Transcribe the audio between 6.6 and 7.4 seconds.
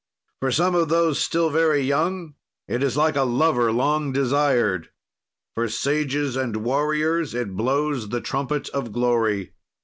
warriors,